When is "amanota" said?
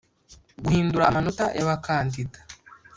1.07-1.45